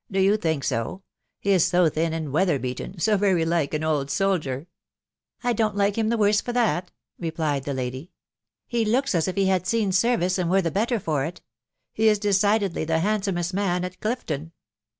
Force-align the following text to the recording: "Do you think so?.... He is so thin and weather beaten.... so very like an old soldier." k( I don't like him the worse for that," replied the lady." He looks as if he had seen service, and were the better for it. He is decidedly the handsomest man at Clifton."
"Do 0.10 0.18
you 0.18 0.36
think 0.36 0.64
so?.... 0.64 1.04
He 1.38 1.50
is 1.52 1.64
so 1.64 1.88
thin 1.88 2.12
and 2.12 2.32
weather 2.32 2.58
beaten.... 2.58 2.98
so 2.98 3.16
very 3.16 3.44
like 3.44 3.72
an 3.72 3.84
old 3.84 4.10
soldier." 4.10 4.62
k( 5.42 5.48
I 5.48 5.52
don't 5.52 5.76
like 5.76 5.96
him 5.96 6.08
the 6.08 6.16
worse 6.16 6.40
for 6.40 6.52
that," 6.54 6.90
replied 7.20 7.62
the 7.62 7.72
lady." 7.72 8.10
He 8.66 8.84
looks 8.84 9.14
as 9.14 9.28
if 9.28 9.36
he 9.36 9.46
had 9.46 9.64
seen 9.64 9.92
service, 9.92 10.38
and 10.38 10.50
were 10.50 10.60
the 10.60 10.72
better 10.72 10.98
for 10.98 11.24
it. 11.24 11.40
He 11.92 12.08
is 12.08 12.18
decidedly 12.18 12.84
the 12.84 12.98
handsomest 12.98 13.54
man 13.54 13.84
at 13.84 14.00
Clifton." 14.00 14.50